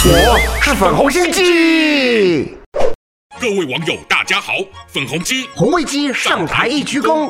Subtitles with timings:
[0.00, 2.56] 是粉红心机。
[3.40, 4.52] 各位网友，大家好，
[4.86, 7.28] 粉红鸡红卫鸡上台一鞠躬。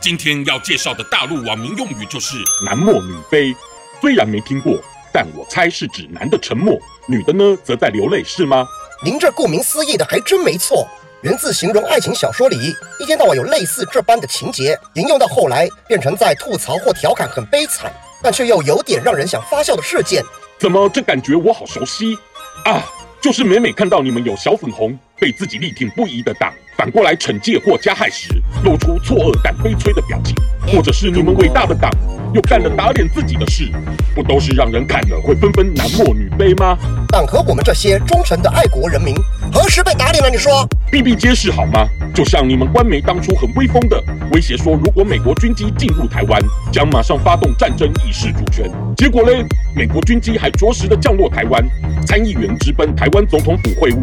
[0.00, 2.34] 今天要介绍的大陆网民用语就是
[2.66, 3.54] “男默女悲”，
[4.02, 4.76] 虽然没听过，
[5.12, 6.76] 但我猜是指男的沉默，
[7.06, 8.66] 女的呢则在流泪，是吗？
[9.04, 10.88] 您这顾名思义的还真没错，
[11.22, 20.24] 源自形容爱情小说里一天到晚有类似这般的情节，引用到后来变成在吐槽或调侃很悲惨，但却又有点让人想发笑的事件。
[20.58, 22.16] 怎么这感觉我好熟悉
[22.64, 22.82] 啊？
[23.20, 28.28] 就是每每看到你们有小粉红被自己力挺不移的党反过来惩戒或加害时，
[28.64, 30.34] 露出错愕但悲催的表情，
[30.66, 31.90] 或者是你们伟大的党
[32.34, 33.70] 又干了打脸自己的事，
[34.14, 36.76] 不都是让人看了会纷纷男默女悲吗？
[37.08, 39.14] 党和我们这些忠诚的爱国人民
[39.52, 40.28] 何时被打脸了？
[40.28, 40.68] 你说？
[40.90, 41.86] 比比皆是好吗？
[42.14, 44.02] 就像你们官媒当初很威风的
[44.32, 46.40] 威胁说，如果美国军机进入台湾，
[46.72, 48.70] 将马上发动战争以示主权。
[48.96, 51.64] 结果嘞，美国军机还着实的降落台湾，
[52.06, 54.02] 参议员直奔台湾总统府会晤。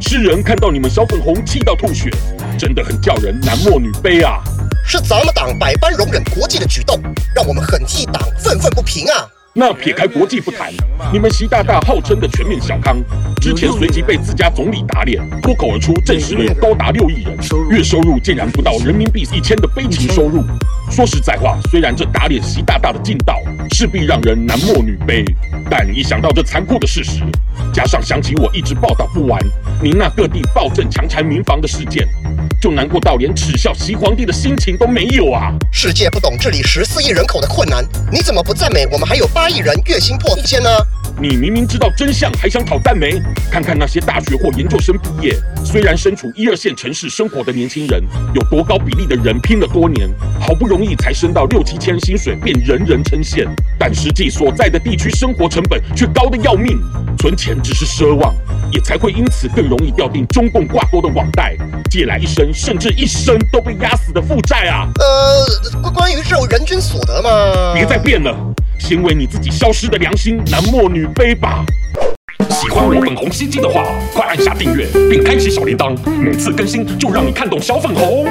[0.00, 2.10] 世人看到你们小粉红气到吐血，
[2.58, 4.42] 真的很叫人男默女悲啊！
[4.88, 7.02] 是咱们党百般容忍国际的举动，
[7.34, 9.26] 让我们很替党愤愤不平啊！
[9.52, 10.72] 那撇开国际不谈，
[11.12, 12.96] 你们习大大号称的全面小康，
[13.40, 17.36] 之前随即被自家总理打脸，脱口而出证实了有高达六亿人
[17.68, 20.44] 月收入竟然不到人民币一千的悲情收入。
[20.88, 23.40] 说实在话，虽然这打脸习大大的劲道
[23.72, 25.24] 势必让人男默女悲，
[25.68, 27.22] 但一想到这残酷的事实，
[27.72, 29.42] 加上想起我一直报道不完
[29.82, 32.06] 您那各地暴政强拆民房的事件。
[32.60, 35.52] 就难过到连耻笑习皇帝的心情都没有啊！
[35.70, 40.68] 世界不懂治理十四亿人口的困难，你怎么不赞美我们还有八亿人月薪破一千呢？
[41.20, 43.20] 你明明知道真相，还想讨赞美？
[43.50, 48.02] 看看那些大学或研究生毕业，虽然身处一二线城市生活的年轻人，
[48.34, 50.08] 有多高比例的人拼了多年，
[50.40, 53.46] 好不容易才升到六七千薪水，便人人称羡，
[53.78, 56.78] 但实际所在的地区生活成本却高得要命，
[57.18, 58.34] 存钱只是奢望。
[58.72, 61.56] 也才会因此更容易掉进中共挂钩的网贷，
[61.86, 64.88] 借来一生甚至一生都被压死的负债啊！
[64.98, 68.34] 呃，关关于这种人均所得嘛，别再变了，
[68.78, 71.64] 先为你自己消失的良心男默女卑吧。
[72.50, 78.26] 喜欢我粉红心机的话，快按下订阅并开启小铃铛，每次更新就让你看懂小粉红。